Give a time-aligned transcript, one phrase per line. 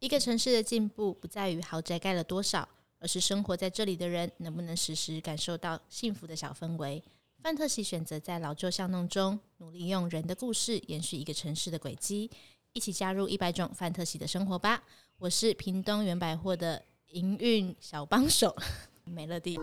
[0.00, 2.66] 一个城市的进步不在于豪宅盖了多少，
[2.98, 7.02] 而是生活在这里的人能不能时时感受到幸福的小氛围。
[7.42, 12.30] 范特喜选择在老旧巷弄中努力用人的故事延续一个城市的轨迹，
[12.72, 14.82] 一起加入一百种范特喜的生活吧！
[15.18, 18.56] 我是屏东原百货的营运小帮手
[19.04, 19.58] 美乐蒂。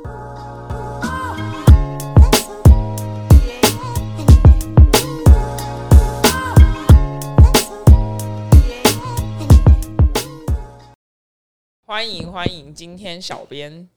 [11.87, 13.87] 欢迎欢迎，今天小编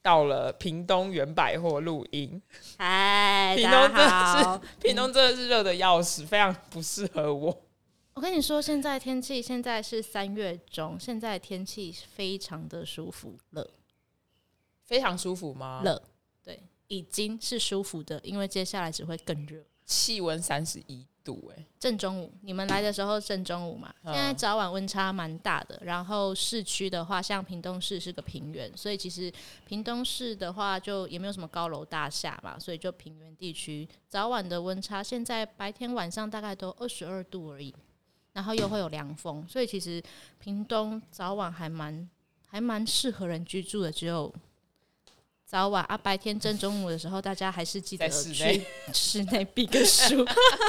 [0.00, 2.40] 到了屏东原百货录音。
[2.76, 7.64] 嗨，屏东真的是 屏东真的是热的要死，非常不适合我。
[8.14, 13.68] 我跟你说，现在天气现在是三月中，现在天气非常的舒服，了，
[14.84, 15.82] 非常舒服吗？
[15.84, 16.00] 热，
[16.44, 21.06] 对，已经是舒服的，因为接下来只会更热，气温三十一。
[21.24, 23.94] 度哎，正中午，你们来的时候正中午嘛？
[24.06, 25.78] 现在早晚温差蛮大的。
[25.84, 29.32] 然后市区的话，像屏东市是个平原，所以其实
[29.64, 37.72] 屏东市的话就也没有什么高楼大厦嘛，所以就平原地区早晚的温差，现在白天晚上大概都二十二度而已，
[38.32, 40.02] 然后又会有凉风，所以其实
[40.40, 42.10] 屏东早晚还蛮
[42.48, 44.34] 还蛮适合人居住的，只有。
[45.52, 48.64] 早晚啊，白天正中午的时候，大家还是记得去
[48.94, 50.24] 室内避个暑。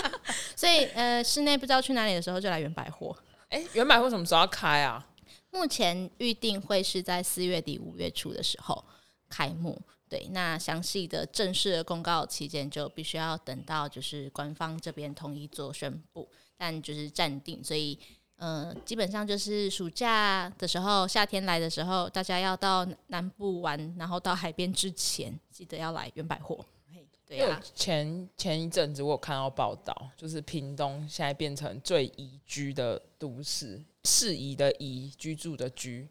[0.57, 3.17] 所以呃，室内不知道去哪里的时候，就来原百货。
[3.47, 5.07] 哎、欸，原百货什么时候要开啊？
[5.51, 8.83] 目前预定会是在四月底五月初的时候
[9.29, 9.81] 开幕。
[10.09, 17.97] 对，那详细的正式的公告期间，就必须要等到就是官方这边统一做宣布，但就是暂定，所以。
[18.43, 26.59] 呃，基本上就是暑假的时候，夏天来的时候，大家要到南部玩，然后到海边之前，记得要来原百货。
[27.25, 36.05] 对啊，前前一阵子我有看到报道，就是屏东现在变成最宜居的都市，适宜的宜，居住的居。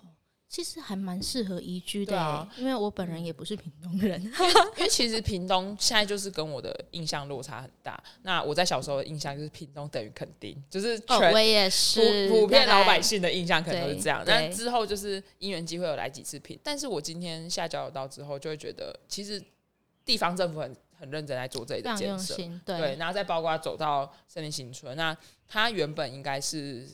[0.53, 4.20] 其实还蛮适合宜居的，啊，因为我本人也不是屏东人，
[4.77, 7.99] 因为其实屏东现在就是跟我的印象落差很大。
[8.21, 14.22] 那我在小时候的印象就是屏东等于垦丁，就是全哦，我也是普遍老百姓的印象可能都是这样。
[14.27, 19.43] 但之后就是因缘机会有来几次屏，但是我今天下交流道之后，就会觉得其实
[20.04, 25.16] 地方政府很很认真在做这里的建设，对，然后再包括走到森林新村，那
[25.48, 26.87] 它原本应该是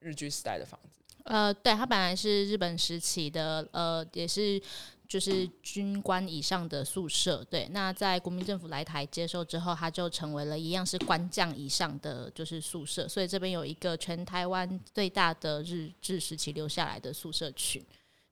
[0.00, 0.98] 日据时代的房子。
[1.24, 4.60] 呃，对，它本来是日本时期的，呃，也是
[5.08, 7.42] 就是军官以上的宿舍。
[7.50, 13.08] 对，那在国民政府来台接收之后，它就成为了一样是官将以上的就是宿舍。
[13.08, 17.82] 所以这边有一个全台湾最大的日治时期留下来的宿舍群。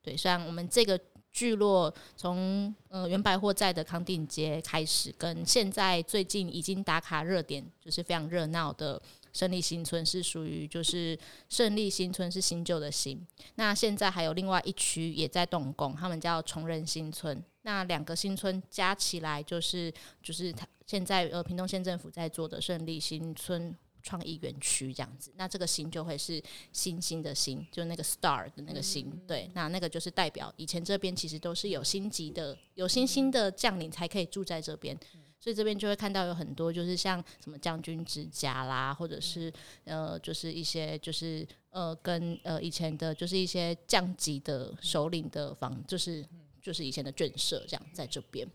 [0.02, 1.00] 对，虽然我们这个
[1.32, 9.00] 聚落从呃原百货在的康定街开始，跟现在最近已经打卡热点，就是非常热闹的。
[9.32, 17.42] 胜利新村是属于就是胜利新村是新旧的新，那现在还有另外一区也在动工，他们叫崇仁新村。
[17.62, 23.72] 那两个新村加起来就是就是他现在呃屏东县政府在做的胜利新村
[24.02, 25.32] 创意园区这样子。
[25.36, 34.98] 那这个新就会是星星的星，就那个 star 的那个星，对，那那个就是代表以前这边其实都是有星级的有星星的将领才可以住在这边。
[35.42, 39.52] 所以这边就会看到有很多，就是像什么将军之家啦，或者是
[39.84, 46.24] 呃，就是一些就是呃，跟呃以前的，就是一些降级的首领的房，就是
[46.62, 48.46] 就是以前的眷舍这样在这边。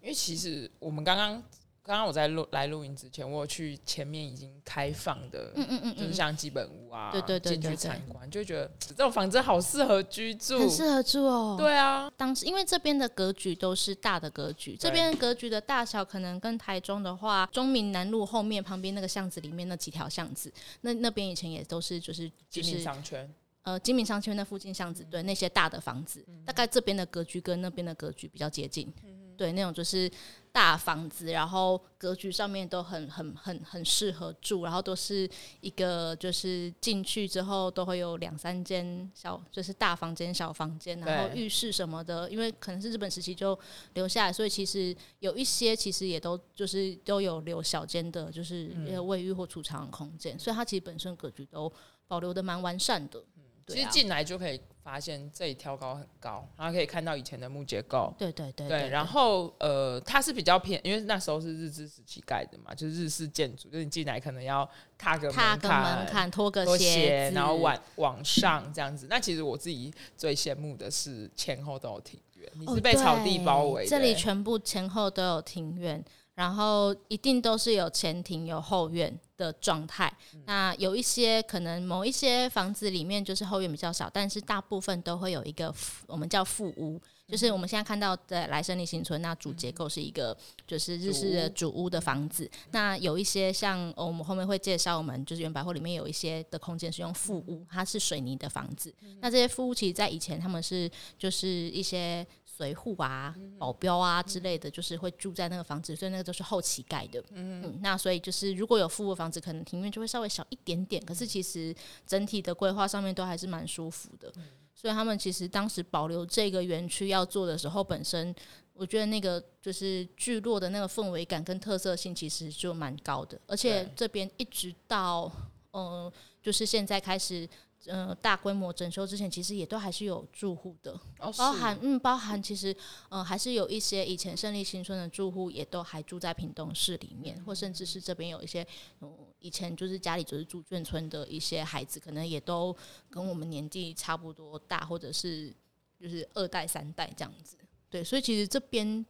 [0.00, 1.42] 因为其实我们刚刚。
[1.90, 11.56] 刚刚我在录来录音之前，我有去前面已经开放的，嗯嗯嗯，就是像基本屋啊，对对对，进去参观，就觉得这种房子好适合居住，很适合住哦。
[11.58, 20.52] 对啊，当时因为这边的格局都是大的格局，这边格局的大小可能跟台中的话，中民南路后面旁边那个巷子里面那几条巷子，
[20.82, 23.28] 那那边以前也都是就是就是商圈，
[23.62, 28.92] 呃，金明商圈那附近巷子，对那些大的房子，大概这边的格局跟那边的格局比较接近，
[29.40, 30.10] 对那种就是。
[30.52, 35.30] 大房子，然后格局上面都很很很很适合住，然后都是
[35.60, 43.56] 一个就是进去之后都会有两三间小，就是大房间、小房间，然后浴室什么的，因为可能是日本时期就
[43.94, 48.74] 留下来，所以其实有一些其实也都就是都有留小间的，就是
[49.06, 51.72] 卫浴或储藏空间，所以它其实本身格局都
[52.08, 53.22] 保留的蛮完善的。
[53.68, 58.12] 其实进来就可以发现这里挑高很高，然后可以看到以前的木结构。
[58.18, 58.88] 对对对，对，对。
[58.88, 69.06] 然后呃，它是比较偏，因为那时候是日治时期盖的嘛，就是日式建筑，就是你进来可能要踏个踏个门槛，脱个鞋，然后往往上这样子。
[69.08, 76.04] 那其实我自己最羡慕的是前后都有庭院，你是被草地包围，这里全部前后都有庭院。
[76.40, 80.10] 然后一定都是有前庭有后院的状态。
[80.32, 85.74] 嗯、那有一些可能某一些房子里面就是后院比较少，但是大部分都会有一个
[86.06, 86.98] 我们叫副屋。
[87.28, 92.50] 就是我们现在看到的来胜利新村，那主结构是一个就是日式的主屋的房子。
[92.72, 98.92] 那有一些像我们后面会介绍，我们就是原百货里面有一些的空间是用副屋，它是水泥的房子。
[99.20, 102.26] 那这些副屋其实在以前他们是就是一些
[102.60, 107.24] 随护啊、保镖啊之类的，就是会住在那个房子，所以那个都是后期盖的。
[107.30, 111.74] 嗯，那所以就是如果有附屋房子，可能庭院就会稍微小一点点，可是其实
[112.06, 114.30] 整体的规划上面都还是蛮舒服的。
[114.74, 118.34] 所以他们其实当时保留这个园区要做的时候，本身
[118.74, 125.32] 我觉得那个就是聚落的那个氛围感跟特色性其实就蛮高的，而且这边一直到
[125.70, 126.12] 嗯、呃，
[126.42, 127.48] 就是现在开始。
[127.86, 132.76] 呃，大规模整修之前，其实也都还是有住户的，哦、包含嗯，包含其实
[133.08, 138.66] 呃，还是有一些以前胜利新村的住户，也都还住在屏东市里面，嗯、或甚至是这边有一些，
[139.00, 142.76] 嗯，以前就是家里就是住眷村的一些孩子，可能也都
[143.08, 145.50] 跟我们年纪差不多大，或者是
[145.98, 147.56] 就是二代三代这样子。
[147.88, 149.04] 对，所以其实这边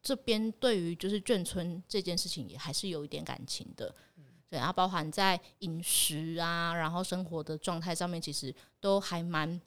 [0.00, 3.92] 这边对于就是眷村这件事情，也还是有一点感情的。
[4.48, 9.60] 对，然后包含在饮食啊，然后生活的状态上面，其实都还蛮，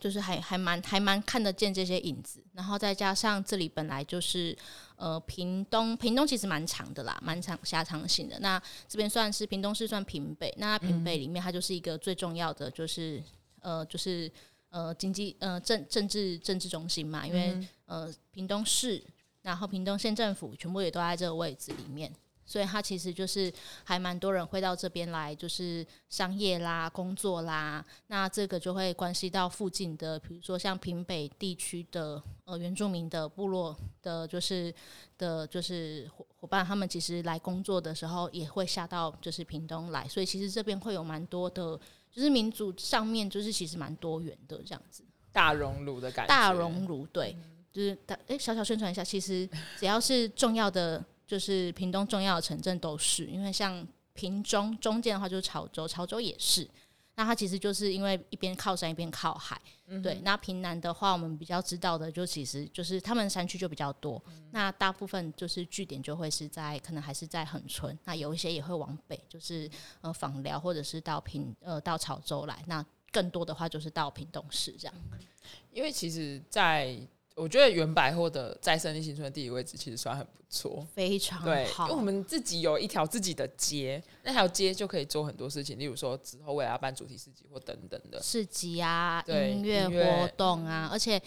[0.00, 2.42] 就是还还蛮还蛮看得见这些影子。
[2.52, 4.56] 然后再加上这里本来就是
[4.96, 8.38] 呃屏东，屏东其实蛮长的啦，蛮长狭长型的。
[8.40, 13.18] 那这边算是屏东市算平北，那平北里面它就是一个最重要的，就是、
[13.60, 14.30] 嗯、呃就是
[14.70, 19.04] 呃经济呃政政治政治中心嘛，因为、嗯、呃屏东市，
[19.42, 22.10] 然后屏东县政府全部也都在这个位置里面。
[22.46, 23.52] 所以它其实就是
[23.82, 27.84] 还蛮多人会到这边来，就是商业啦、工作啦。
[28.06, 34.72] 那这个就会关系到附近的，比如说像平北地区的呃原住民的部落的，就是
[35.18, 40.06] 的，就是伙伙伴，他们其实来工作的时候也会下到就是屏东来。
[40.06, 41.76] 所以其实这边会有蛮多的，
[42.12, 45.02] 就是民族上面就是其实蛮多元的这样子。
[45.32, 46.28] 大熔炉的感觉。
[46.28, 47.36] 大熔炉，对，
[47.72, 51.04] 就是大哎、欸，小小宣传一下，其实只要是重要的。
[51.26, 56.68] 就是屏东重要的城镇都是，因为像屏中中间的话就是潮州，潮州也是。
[57.18, 60.20] 那它其实就是因为一边靠山一边靠海，嗯、对。
[60.22, 64.22] 那屏南的话，我们比较知道的就其实就是他们山区就比较多。
[64.26, 69.68] 嗯、那大部分就是据点就会是在可能还是在恒春，那有一些也会往北，就是
[70.02, 72.62] 呃访寮或者是到屏呃到潮州来。
[72.66, 74.94] 那更多的话就是到屏东市这样。
[75.72, 76.98] 因为其实，在
[77.36, 81.84] 我觉得原百货的在胜利新村的地理位置其实算很不错，非常好。
[81.84, 91.20] 因为我们自己有一条自己的街，那条街就可以做很多事情，例如说之后未来要办主题市集或等等的市集啊、音乐活动啊，而且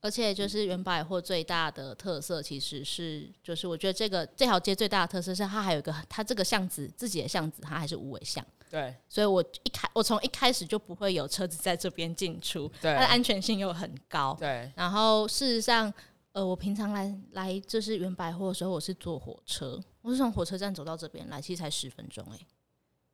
[0.00, 8.42] 而且就是原百货最大的特色其实是，就是我觉得这个这条街最大的特色是它还有一个，它这个巷子自己的巷子，它还是无尾巷。
[8.70, 14.72] 对，所以我一开，我从一开始就不会有车子在这边进出，对，它的安全性又很高，对。
[14.76, 15.92] 然后事实上，
[16.32, 22.46] 呃，我平常来来就是原百货的时候，我是坐火车，我是从火车站走到这边来，其实才十分钟，欸，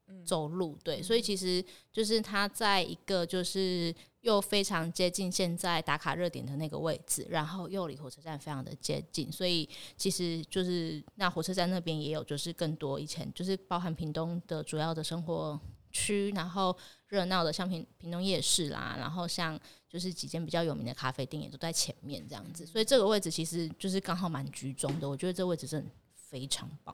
[0.09, 3.95] 嗯，走路，对，所以其实就是它在一个就是。
[4.27, 15.59] 又非常接近现在打卡热点的那个位置，然后又离火车站非常的接近，所以其实就是那火车站那边也有，就是更多以前就是包含屏东的主要的生活
[15.93, 16.77] 区，然后
[17.07, 19.57] 热闹的像屏屏东夜市啦，然后像
[19.89, 26.93] 就是几间比较有名的咖啡店也都在前面这样子，所以这个位置其实就是刚好蛮居中的，我觉得这位置真的非常棒。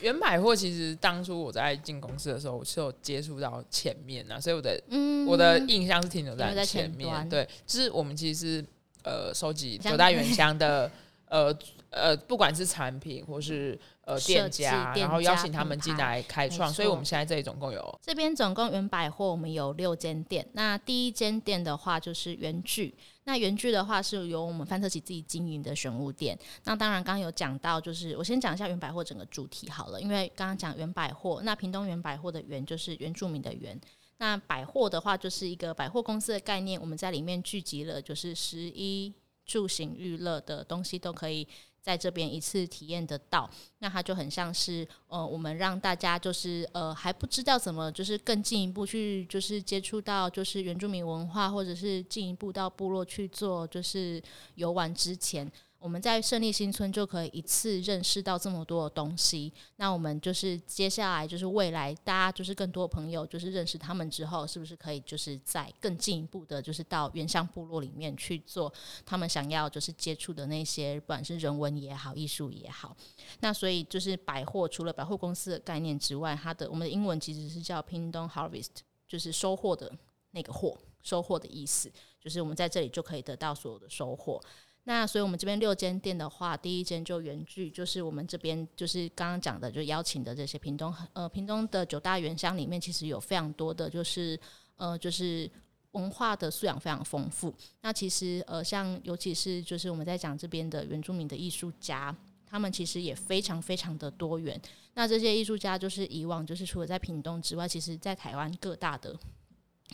[0.00, 7.10] 原百货其实当初我在进公司的时候，我是有接触到前面啊，所以我的、嗯、我的印象是停留在前面。
[7.10, 8.64] 前对，就是我们其实是
[9.02, 10.90] 呃收集九大原乡的
[11.30, 11.56] 呃
[11.90, 16.72] 呃，不管是产品或是呃店家，然后邀请他们进来开创。
[16.72, 20.46] 所以我们现在这里总共有这边总共原百货我们有六间店。
[20.52, 22.94] 那第一间店的话就是原聚。
[23.24, 26.38] 那原聚的话是由我们范特奇自己经营的选物店。
[26.64, 33.78] 那当然，刚刚有讲到，就是我先讲一下原百货整个主题好了，因为刚刚讲原百货，那屏东原百货的原就是原住民的原，
[34.16, 39.12] 那百货的话就是一个百货公司的概念，我们在里面聚集了就是食衣
[39.48, 41.48] 住行娱乐的东西都可以。
[41.80, 54.22] 在这边一次体验得到，那它就很像是呃，我们让大家就是呃还不知道怎么就是更进一步去就是接触到就是原住民文化，或者是进一步到部落去做就是
[54.56, 59.52] 游玩之前，我们在胜利新村就可以一次认识到这么多的东西。
[59.76, 68.72] 那我们就是接下来就是未来大家就是更多的朋友就是认识他们之后，是不是可以就是在更进一步的，就是到原乡部落里面去做
[69.06, 72.96] 他们想要就是接触的那些，不管是人文也好，艺术也好。
[73.38, 79.92] 那所以就是百货除了百货公司的概念之外，它的我们的英文其实是叫 Pin Dong Harvest，就是收获的
[80.32, 81.88] 那个货，收获的意思，
[82.20, 84.42] 就是我们在这里就可以得到所有的收获。
[84.88, 94.40] 那所以，我们这边六间店的话，第一间就原聚，就是我们这边就是刚刚讲的，就邀请的这些屏东呃屏东的九大原乡里面，其实有非常多的，就是
[94.76, 95.50] 呃就是
[95.90, 97.54] 文化的素养非常丰富。
[97.82, 102.16] 那其实呃像尤其是就是我们在讲这边的原住民的艺术家，
[102.46, 104.58] 他们其实也非常非常的多元。
[104.94, 109.14] 那这些艺术家就是以往就是除了在屏东之外，其实在台湾各大的。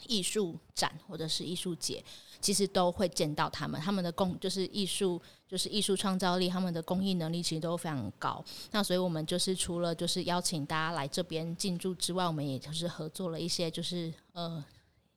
[0.06, 2.02] 艺术展或者是艺术节，
[2.40, 3.80] 其实都会见到他们。
[3.80, 8.44] 他们的工就是艺术，就是艺术创造力，他们的工艺能力其实都非常高。
[8.72, 14.62] 那所以我们就是除了就是邀请大家来这边进驻之外，我们也就是合作了一些就是呃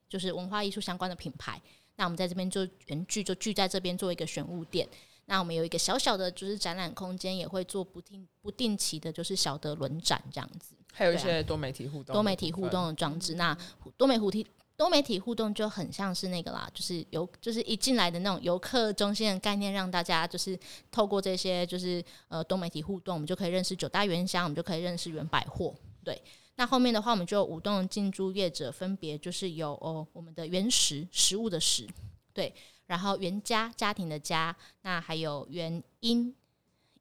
[0.07, 1.62] 就是文化艺术相关的品牌。
[1.96, 4.88] 那我们在这边就原聚就聚在这边做一个选物店。
[5.25, 10.75] 那我们有一个小小的就是展览空间，也会做不定不定期的，就是小的轮展这样子。
[10.93, 13.34] 还有一些多媒体互动，多媒体互动的装置。
[13.34, 13.57] 那
[13.98, 14.48] 多媒体。
[14.77, 20.57] 多媒体互动就很像是那个啦，就是游，就是一进来的那种游客中心的概念，让大家就是
[20.91, 25.74] 透过这些就是呃多媒体互动，我们就可以认识九大原乡，我们就可以认识原百货。
[26.03, 26.22] 对，
[26.57, 31.88] 那后面的话，我们就有五栋进驻业者，分别就是有哦我们的原食食物的食，
[32.31, 32.53] 对，
[32.86, 36.36] 然后原家家庭的家，那还有原音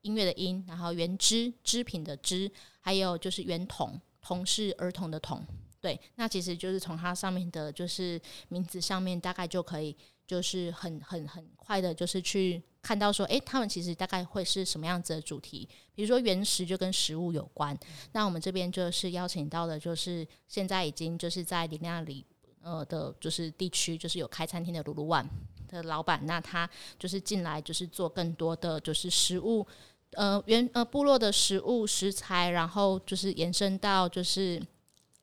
[0.00, 5.44] 音乐的音，然后原织织品的织，还有就是原童童是儿童的童。
[5.86, 15.68] 对，那其实就是从它上面的，就是名字上面大概就可以，就是很很很快的，就是去看到说，诶，他们其实大概会是什么样子的主题？
[15.94, 17.78] 比如说原石就跟食物有关，
[18.10, 22.26] 那我们这边就是邀请到的，就是现在已经就是在林那里
[22.62, 25.24] 呃的，就是地区就是有开餐厅的鲁鲁万
[25.68, 29.64] 的老板，那他就是进来就是做更多的就是食物，
[30.14, 34.60] 呃原呃部落的食物食材，然后就是延伸到就是。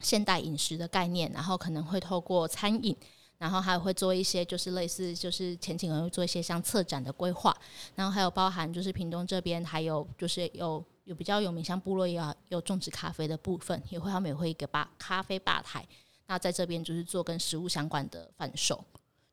[0.03, 2.95] 现代饮食的概念，然后可能会透过餐饮，
[3.39, 7.55] 然后还会做一些就是类似就是前景可能会做一些像策展的规划，
[7.95, 15.85] 然后还有包含就是屏东这边还有就是有有比较有名像部落也有有种植咖啡的部分，也会他们也会一个吧咖啡吧台，
[16.27, 18.83] 那在这边就是做跟食物相关的贩售。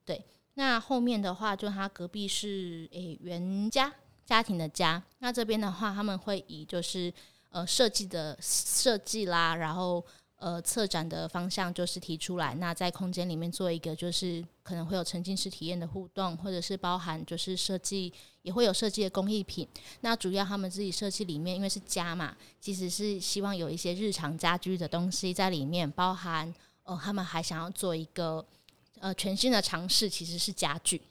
[0.04, 0.24] 对，
[0.54, 3.92] 那后面的话就他隔壁是诶原家
[4.24, 7.12] 家庭的家，那这边的话他们会以就是
[7.50, 10.04] 呃设计的设计啦，然后。
[10.40, 19.68] 呃，策展的方向就是提出来，那在空间里面做一个，就是可能会有沉浸式体验的互动，或者是包含就是设计也会有设计的工艺品。
[20.00, 26.50] 那主要他们自己设计里面，因为是家嘛，其实是希望有一些日常家居的东西在里面，包含
[26.84, 28.42] 呃，他们还想要做一个
[28.98, 31.02] 呃全新的尝试，其实是家具。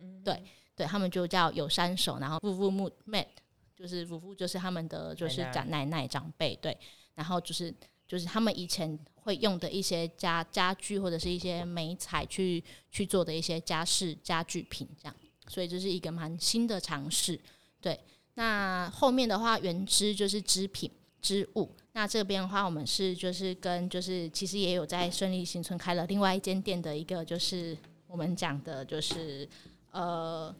[0.00, 0.42] 嗯，对
[0.76, 3.28] 对，他们就叫有三手，然后夫妇木 mat，
[3.74, 6.76] 就是夫妇就是他们的就是长奶奶长辈，对，
[7.14, 7.74] 然后就是。
[8.08, 15.14] 就是他们以前会用的一些家家具或者是一些美彩去去做的一些家饰家具品，这样，
[15.46, 17.38] 所以这是一个蛮新的尝试。
[17.80, 18.00] 对，
[18.34, 21.70] 那后面的话，原织就是织品织物。
[21.92, 29.48] 那这边的话，我们是就是跟就是其实也有在顺利新村开了另外一间店的一个，就是我们讲的就是
[29.90, 30.54] 呃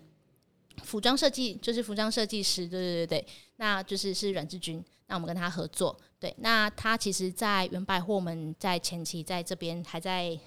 [0.84, 4.84] 服装设计，就是服装设计师，对对对对，那就是是阮志军。
[5.10, 10.38] 那我们跟他合作，对，那他其实，在原百货，我们在前期在这边还在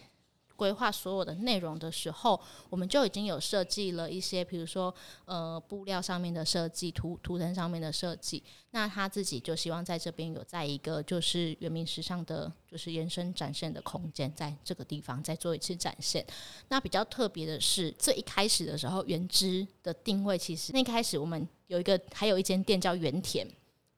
[0.62, 2.39] 规划所有的内容的时候，
[2.70, 4.94] 我们就已经有设计了一些，比如说
[5.25, 8.44] 呃布料上面的设计、图图腾上面的设计。
[8.70, 16.24] 那他自己就希望在这边有在一个就是原民时尚的，就是延伸展现的空间，在这个地方再做一次展现。
[16.68, 23.48] 那比较特别的是，最一开始的时候，原汁的定位其实那开始我们有一个还有一间店叫原田。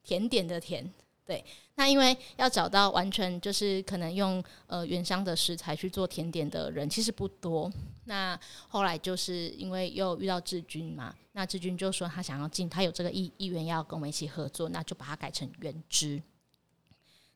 [0.02, 0.92] 甜点的甜，
[1.26, 1.42] 对，
[1.76, 7.72] 那因为要找到完全就是可能用呃原乡的食材去做甜点的人其实不多。
[8.04, 8.38] 那
[8.68, 16.22] 后来就是因为又遇到志军嘛，那志军就说他想要进，他有这个意意愿要跟我们一起合作，那就把它改成原汁。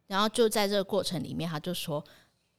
[0.06, 2.04] 然后就在这个过程里面，他就说，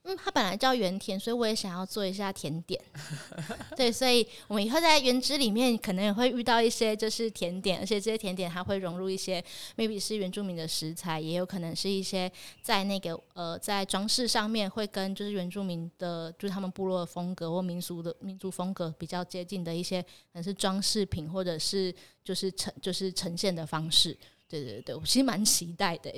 [0.09, 2.81] 嗯，它本来叫原田，所以我也想要做一下甜点。
[3.77, 9.43] 对，所以我们以后在原汁里面可能也会遇到一些就是甜点，而且这些甜点它会融入一些
[9.77, 24.17] maybe 是原住民的食材，也有可能是一些在那个呃在装饰上面会跟就是原住民的，就是他们部落的风格或民俗的民族风格比较接近的一些，可能是装饰品或者是就是呈就是呈现的方式。
[24.47, 26.11] 对对对，我其实蛮期待的。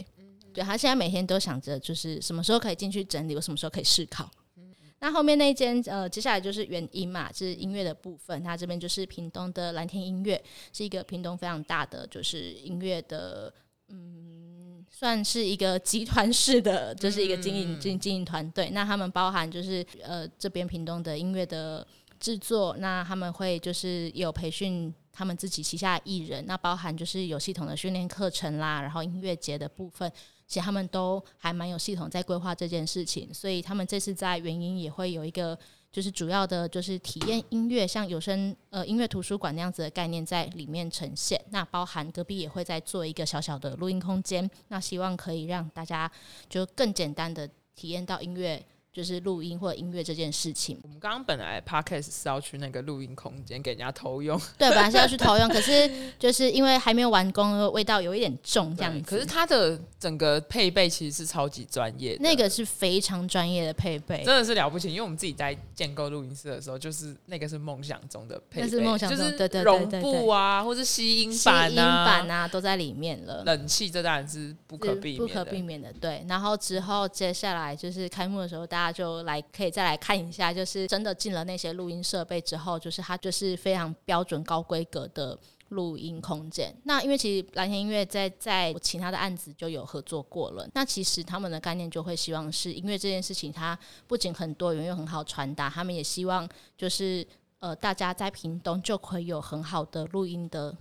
[0.53, 4.29] 对，他现在每天都想着，就是什么时候可以进去整理，我什么时候可以试考。
[4.58, 8.43] 嗯、那后面那一间呃，接下来就是原音嘛，就是音乐的部分。
[8.43, 10.41] 它这边就是屏东的蓝天音乐，
[10.74, 13.53] 是一个屏东非常大的就是音乐的，
[13.88, 18.70] 嗯，算是一个集团式的，就是一个经营经经营团队。
[18.72, 21.88] 那他们包含就是呃这边屏东的音乐的
[22.20, 24.93] 制作，那他们会就是有培训。
[25.13, 30.10] 他们自己旗下艺人，那包含就是有系统的训练课程啦，然后音乐节的部分，
[30.51, 33.34] 其实他们都还蛮有系统在规划这件事情。
[33.34, 35.58] 所以他们这次在原音也会有一个，
[35.93, 41.41] 就是主要的，就是体验音乐，像有声呃音乐图书馆那样子的概念在里面呈现。
[41.51, 46.12] 那包含隔壁也会在做一个小小的录音空间，那希望可以让大家
[46.50, 48.62] 就更简单的体验到音乐。
[48.93, 50.77] 就是录音或者音乐这件事情。
[50.83, 59.10] 我们刚刚本来 podcast 是要去那个录音空间给人家偷用， 对，本来是要去偷用，可是就是因为还没有完工，味道有一点重这样子。
[59.10, 64.89] 可是它的整个配备其实是超级专业的，那个是非常专业的配备，真的是了不起。
[64.89, 73.43] 因为我们自己在建构录音室的时候，就是那个是梦想中的配备，是梦想中的，就是绒布啊，或是吸音板啊，吸音板啊都在里面了。
[73.45, 75.93] 冷气这当然是不可避免的，不可避免的。
[75.93, 79.43] 对，然后之后接下来就是开幕的时候，大家就来。
[79.51, 85.38] 可以再来看一下，就是真的进了那些录音设备之后，就是它就是非常标准高规格的
[85.69, 86.73] 录音空间。
[86.83, 96.47] 那因为其实蓝天音乐在在其他的案子就有合作过了，那其实他们的概念就会希望是音乐这件事情，它不仅很多元又很好传达，他们也希望
[96.77, 97.27] 就是
[97.59, 100.73] 呃大家在屏东就可以有很好的录音的，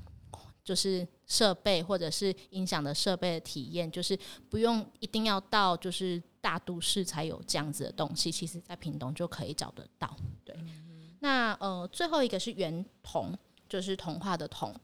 [0.64, 6.23] 就是设备或者是音响的设备的体验，就是不用一定要到就是。
[6.43, 10.17] 大都市才有这样子的东西，其实在屏东就可以找得到。
[10.43, 10.57] 对，
[11.19, 13.38] 那呃最后一个是原童，
[13.69, 14.75] 就是童话的童。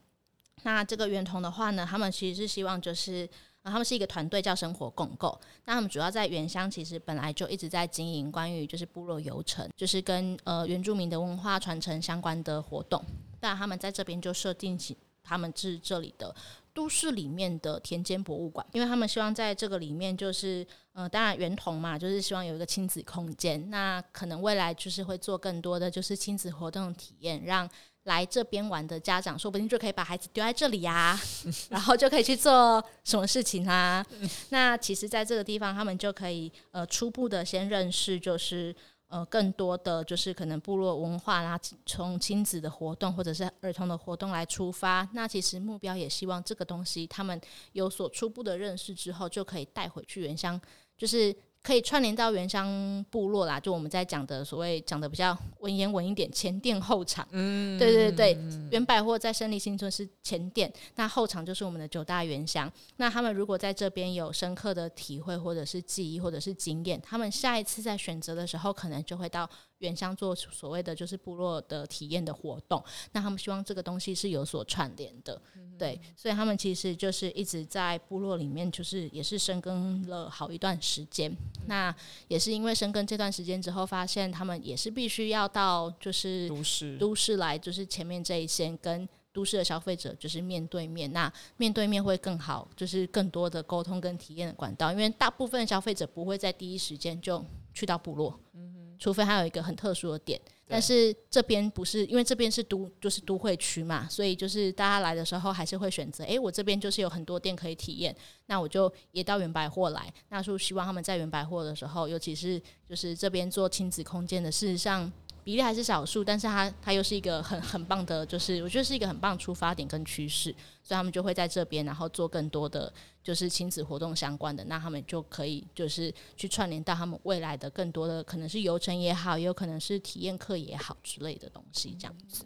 [0.61, 3.27] 那这个原童的话呢，他们其实是希望就是，
[3.63, 5.35] 他们是一个团队叫生活共构。
[5.65, 13.03] 那他们主要在原乡，其实本来就一直在经营关于就是部落游程，就是跟呃原住民的文化传承相关的活动。
[13.39, 14.95] 但他们在这边就设定起
[15.27, 16.33] 他们是这里的。
[16.73, 23.71] 都市里面的田间博物馆，因为他们希望在这个里面，就是呃，当然圆童嘛，就是希望有一个亲子空间。
[23.71, 27.67] 那可能未来就是会做更多的就是亲子活动体验，让
[28.03, 31.19] 来这边玩的家长，说不定就可以把孩子丢在这里呀、啊，
[31.71, 34.05] 然后就可以去做什么事情啊。
[34.49, 38.75] 那其实，在这个地方，他们就可以呃初步的先认识，就是。
[39.09, 45.07] 呃，更多的就是可能部落文化啦，从亲子的活动或者是儿童的活动来出发。
[45.13, 47.39] 那其实目标也希望这个东西他们
[47.71, 50.59] 有所初步的认识之后，就可以带回去原乡，
[50.97, 51.35] 就是。
[51.63, 57.27] 可以串联到原乡部落啦，就我们在讲的所谓讲的比较文言文一点，前店后厂。
[57.31, 58.37] 嗯，对对对，
[58.71, 62.71] 原百货在胜利新村是前店，那后厂就是我们的九大原乡。
[62.95, 69.49] 那他们如果在这边有深刻的体会，或者是记忆，或者是经验，他们下一次在选择的时候，可能就会到。
[69.79, 81.31] 原乡做所谓的就是部落的体验的活动，那他们希望这个东西是有所串联的，嗯、对，所以他们其实就是一直在部落里面，就是也是深耕了好一段时间。
[81.31, 81.37] 嗯、
[81.67, 81.95] 那
[82.27, 98.39] 也是因为深耕这段时间之后，发现他们也是必须要到就是都市都市来，就是前面这一线跟都市的消费者就是面对面，那面对面会更好，就是更多的沟通跟体验的管道，因为大部分消费者不会在第一时间就去到部落。
[98.53, 108.15] 嗯除非它有一个很特殊的点，但是这边不是，因为这边是都就是都会区嘛，所以就是大家来的时候还是会选择，诶，我这边就是有很多店可以体验，
[108.47, 110.13] 那我就也到原百货来。
[110.29, 115.11] 那是希望他们在原百货的时候，尤其是就是这边做亲子空间的，事实上。
[115.47, 122.91] 比例还是少数，但是它它又是一个很很棒的，就是我觉得是一个很棒出发点跟趋势，所以他们就会在这边，然后做更多的
[123.23, 132.43] 就是亲子活动相关的，那他们就可以就是去串联到他们未来的更多的可能是游程也好，也有可能是体验课也好之类的东西这样子。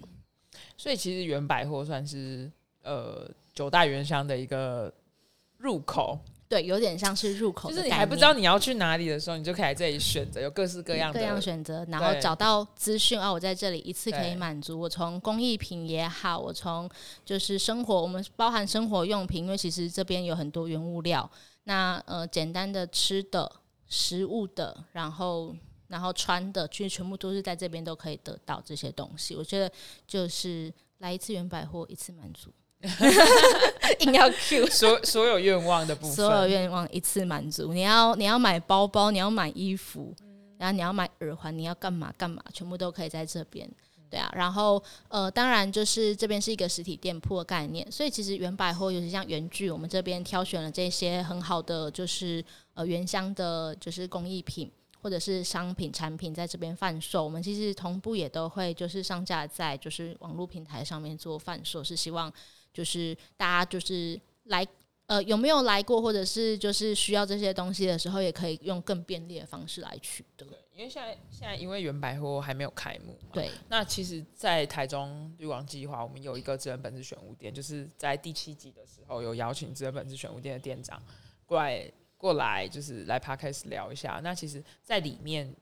[0.78, 2.52] 所以其实原百货算是
[2.84, 4.94] 呃九大原乡的一个
[5.58, 6.20] 入口。
[6.52, 16.90] 对，有点像是入口，就是你还不知道你要去哪里的时候，你就可以来这里选择，有各式各样的各样选择，然后找到资讯啊，我在这里一次可以满足我从工艺品也好，我从
[17.24, 21.32] 就是生活，我们包含生活用品，因为其实这边有很多原物料，
[21.64, 23.50] 那呃简单的吃的
[23.88, 25.56] 食物的，然后
[25.88, 29.38] 然后穿的，其实全部都是在这边都可以得到这些东西。
[29.38, 29.72] 我觉得
[30.06, 32.52] 就是来一次原百货，一次满足。
[34.00, 37.74] 硬要 Q 所所有愿望的部分，所有愿望一次满足。
[37.74, 40.16] 你要你要买包包，你要买衣服，
[40.58, 43.70] 然后你要买耳环，你要干嘛干嘛，全部都可以在这边。
[44.10, 54.70] 对啊，然后呃，当然就是这边是一个实体店铺的概念，所以其实原百货，尤其像原聚，我们这边挑选了这些很好的，就是呃原乡的，就是工艺品
[55.02, 57.24] 或者是商品产品在这边贩售。
[57.24, 62.34] 我们其实同步也都会就是上架在就是网络平台上面做贩售，是希望。
[62.74, 64.66] 就是大家就是来
[65.08, 70.46] 呃有没有来过，或者是就是需要这些东西的时候，也可以用更便利的方式来取得。
[70.46, 73.52] 对，因为现在现在因为原百货还没有开幕，对。
[73.70, 81.02] 那其实，在台中绿王计划，我们有一个资源本质选物店，就是在第七集的时候有邀请资源本质选物店的店长
[81.46, 84.20] 过来过来，就是来 Podcast 聊一下。
[84.24, 85.54] 那其实，在里面。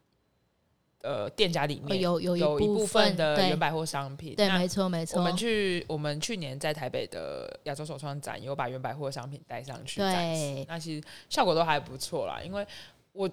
[1.02, 5.18] 呃，店家里面有有有一部分的原百货商品，对，没错没错。
[5.18, 12.42] 我们去我们去年在台北的亚洲手创展，有把原百货商品带上去展示，那其实效果都还不错啦。
[12.44, 12.68] 因为
[13.14, 13.30] 我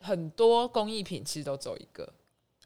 [0.00, 2.12] 很多工艺品其实都走一个，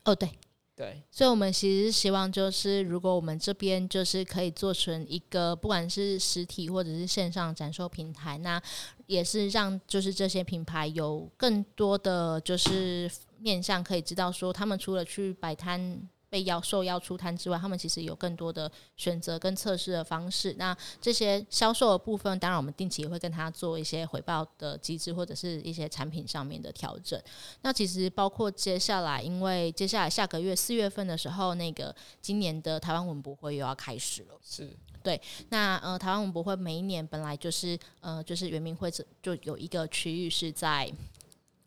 [0.04, 0.28] 哦，对
[0.74, 8.60] 对，所以我们其实希望就是，如果我们这边就是可以做成一个，不管是实体或者是线上展售平台，那
[9.06, 13.10] 也是让就是这些品牌有更多的就是。
[13.42, 20.54] 面向可以知道说，他们除了去摆摊被邀受邀出摊之外，他们其实有更多的选择跟测试的方式。
[20.56, 27.22] 那这些销售的部分，当然我们定期也会跟他做一些回报的机制，或者是一些产品上面的调整。
[27.60, 34.28] 那其实包括接下来，因为接下来下个月四月份的时候，那个今年的台湾文博会又要开始了。
[34.42, 35.20] 是对。
[35.50, 38.90] 那呃，台湾文博会每一年本来就是呃，就是圆明会
[39.20, 40.90] 就有一个区域是在。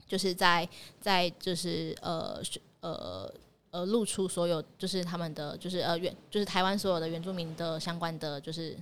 [0.08, 0.70] 就是在
[1.02, 2.40] 在就是呃
[2.82, 3.28] 呃
[3.76, 8.78] 呃露出所有就是他们的就是呃原就是台湾所有的原住民的相关的就是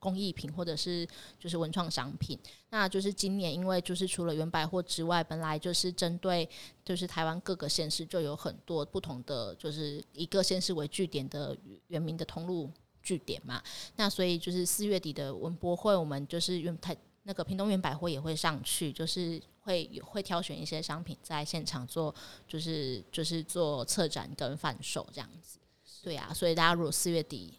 [0.00, 1.06] 工艺品或者是
[1.38, 2.36] 就是文创商品，
[2.70, 6.48] 那就是今年因为就是除了原百货之外，本来就是针对
[6.84, 12.68] 就是台湾各个县市就有很多不同的就是一个县市为据点的原民的通路
[13.02, 13.62] 据点嘛，
[13.96, 16.94] 那所以就是四月底的文博会，我们就是原台
[17.24, 19.42] 那个屏东园百货也会上去，就是。
[19.66, 22.14] 会会挑选一些商品在现场做，
[22.46, 25.58] 就是就是做策展跟贩售这样子，
[26.02, 27.58] 对啊，所以大家如果四月底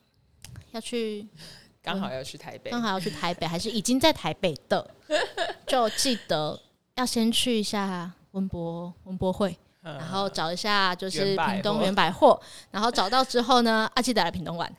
[0.70, 1.28] 要去，
[1.82, 4.88] 刚好要去台北，刚好要去台北，还是已经在台北的，
[5.66, 6.62] 就记得
[6.94, 14.72] 要先去一下文博文博会，然后找一下就是屏东原百货，然后找到之后呢，啊记得来屏东玩，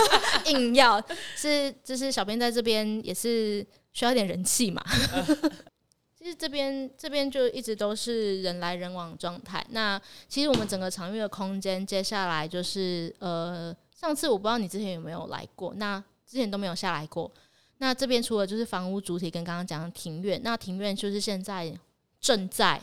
[0.48, 0.98] 硬要
[1.36, 4.84] 是就是小编在这边也是需要一点人气嘛。
[6.16, 9.66] 其实这边这边就一直都是人来人往状态。
[9.70, 9.98] 那
[10.28, 17.32] 其实我们整个场域的空间，接下来就是呃，上次我不知道你之前有没有来过，那之前都没有下来过。
[17.78, 21.74] 那这边除了就是房屋主体跟刚刚讲的庭院，那庭院就是现在
[22.20, 22.78] 正在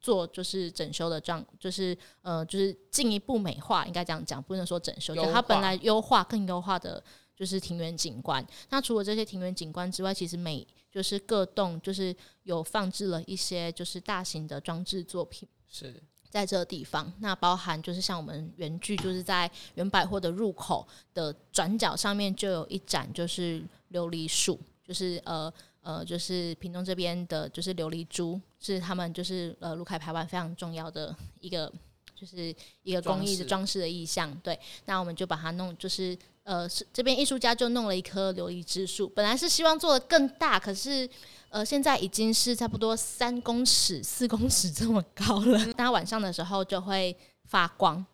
[0.00, 7.04] 做就是整修的状，就是呃就是进一步美化，应该这样讲，不能说整修，就它本来优化更优化的。
[7.36, 8.44] 就是庭园景观。
[8.70, 17.12] 那除了这些庭园景观之外，其实每就是各栋就是有放置了一些就是大型的装置作品，是在这个地方。
[17.18, 31.70] 那包含就是像我们原聚，就是在原百货的入口的转角上面就有一盏就是琉璃树，就是呃呃就是屏东这边的就是琉璃珠，是他们就是呃卢凯排湾非常重要的一个
[32.14, 34.34] 就是一个工艺的装饰的意象。
[34.40, 36.16] 对，那我们就把它弄就是。
[36.46, 41.08] 呃，是这边艺术家就弄了一棵琉璃之树，本来是希望做的更大，可是
[41.48, 45.58] 呃，现在已经是差不多三公尺、四公尺这么高了。
[45.76, 48.06] 它晚上的时候就会发光，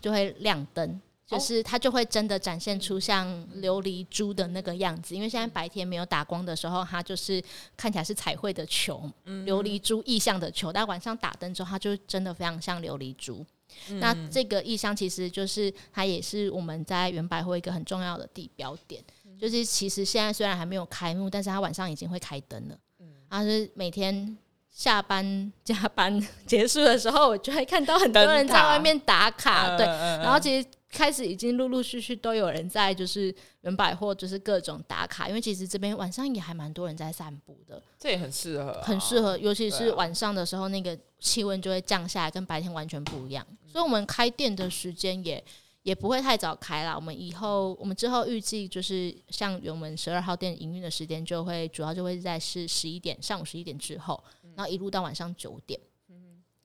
[0.00, 5.14] 就会亮灯，就是它就会真的展现出像琉璃珠的那个样子。
[5.14, 7.42] 因为现在白天没有打光的时候，它就是
[7.76, 13.44] 看起来是彩绘的球，琉璃珠意象的球，但晚上打灯之后，它就真的非常像琉璃珠。
[13.90, 22.78] 嗯、那这个意象其实就是它也是我们在原百货一个很重要的地标点，嗯、就是其实现在虽然还没有开幕，但是它晚上已经会开灯了。
[22.98, 24.36] 嗯，然后是每天
[24.76, 29.74] 下班加班结束的时候，我就会看到很多人在外面打卡。
[29.74, 30.68] 对，然后其实。
[30.88, 35.28] 开始已经陆陆续续都有人在，就是原百货，就是各种打卡。
[35.28, 43.46] 因为其实这边晚上也还蛮多人在散步的，这也很适合，很适合，尤其是晚上的时候，那个气温就会降下来，跟白天完全不一样。
[43.70, 45.42] 所以，我们开店的时间也
[45.82, 46.96] 也不会太早开啦。
[46.96, 54.22] 我们以后，我们之后预计就是像我们十二号店营运的时间，就会主要就会在是十一点，上午十一点之后，
[54.56, 55.78] 然后一路到晚上九点。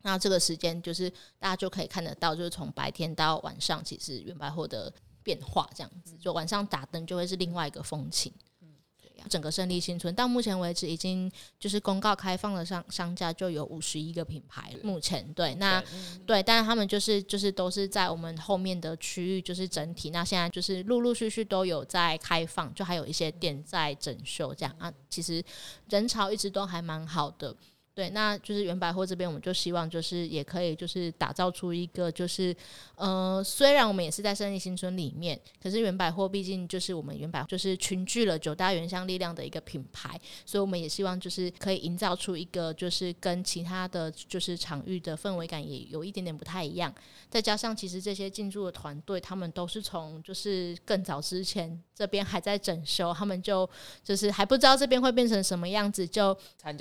[0.03, 8.33] 那这个时间就是大家就可以看得到，就是从白天到晚上，其实原百货的变化这样子，就晚上打灯就会是另外一个风情。
[9.29, 15.89] 整个胜利新村到目前为止已经就是公告开放的商商家就有五十一个品牌，目前对那对，
[16.25, 20.09] 对，但是他们就是就是都是在我们后面的区域，就是整体。
[20.09, 24.91] 那现在就是陆陆续续都有在开放，就还有一些店在整修这样啊。
[25.07, 25.43] 其实
[25.89, 27.55] 人潮一直都还蛮好的。
[27.93, 32.55] 对，那就是原百货这边，我们就希望就是也可以就是打造出一个就是
[32.95, 46.93] 呃，虽然我们也是在胜利新村里面，可是原百货毕竟就是我们原百就是群聚了九大原乡力量的一个品牌，所以我们也希望就是可以营造出一个就是跟其他的就是场域的氛围感也有一点点不太一样。
[47.29, 53.69] 再加上其实这些进驻的团队，他们都是从就是更早之前这边还在整修，他们就
[54.03, 56.35] 就是还不知道这边会变成什么样子，就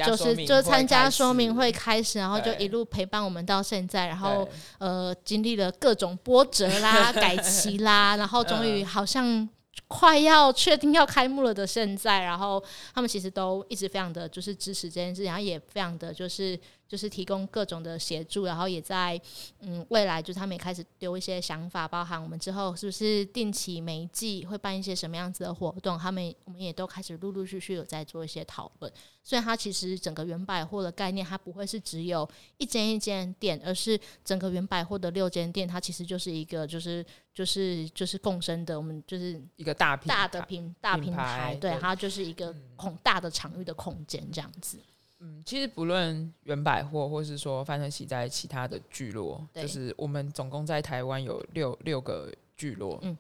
[0.07, 1.11] 就是就参加。
[1.11, 9.47] 说明会开始，然后就一路陪伴我们到现在，然后呃经历了各种波折啦、改期啦， 然后终于好像
[9.87, 12.63] 快要确定要开幕了的现在，然后
[12.95, 16.59] 他们其实都一直非常的就是支持这件事，然后也非常的就是。
[16.91, 19.19] 就是提供各种的协助，然后也在
[19.61, 28.93] 嗯未来，就是他们也开始丢一些想法，包含我们之后是不是定期每一季会办一些什么样子的活动，他们我们也都开始陆陆续续有在做一些讨论。
[29.23, 44.79] 所以它其实整个原百货的概念，它不会是只有一间一间店，而是整个原百货的六间店，它其实就是一个就是就是就是共生的，我们就是一个大大的平大平台，对，它就是一个空大的场域的空间这样子。
[45.23, 52.99] 嗯，其实不论原百货，或是说范特喜在其他的聚落，就是我们总共在台湾有六六个聚落。
[53.03, 53.15] 嗯，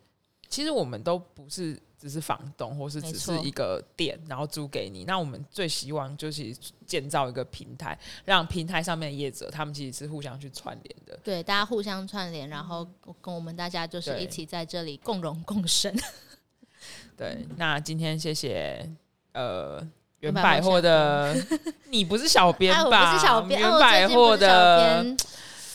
[0.48, 5.04] 其实我们都不是只是房东，或是只是一个店，然后租给你。
[5.04, 11.20] 那我们最希望就是建造一个平台，让平台上面的业者他们其实是互相去串联的。
[11.22, 12.82] 对，大家互相串联，然后
[13.20, 15.94] 跟我们大家就是一起在这里共荣共生。
[17.14, 18.90] 对，那今天谢谢
[19.34, 19.86] 呃。
[20.20, 21.34] 远百货的，
[21.88, 22.84] 你不是小 编吧？
[22.84, 23.60] 我不是小编。
[23.60, 25.04] 原百货的，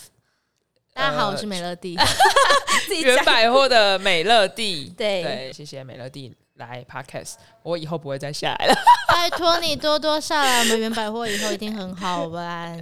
[0.93, 1.97] 大家好，我是美乐蒂。
[3.03, 8.75] 原百货的美乐蒂，对对，谢谢美乐蒂来 Podcast，我以后不会再下来了。
[9.07, 12.79] 拜托你多多上来，我们原百货以后一定很好玩。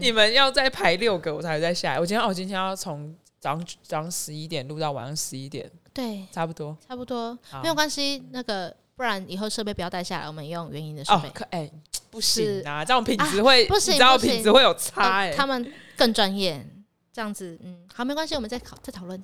[0.00, 2.00] 你们要再排六个，我才会再下来。
[2.00, 8.24] 我今天，我今天要从早上早上十一点录到晚上十一点，对，差不多，差不多，没有关系。
[8.30, 8.74] 那个。
[8.96, 11.28] 不然以后设备不要带下来，我们用原音的设备。
[11.30, 11.70] 可哎，
[12.10, 15.32] 不行啊，这种品质会，不行，这样品质会有差哎。
[15.32, 16.64] 他们更专业，
[17.12, 19.20] 这样子，嗯，好，没关系，我们再考再讨论。